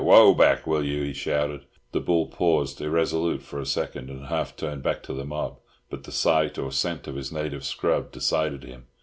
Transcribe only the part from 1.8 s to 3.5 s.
The bull paused irresolute